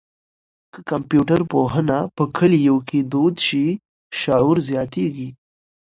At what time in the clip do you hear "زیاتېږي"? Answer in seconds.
4.69-5.29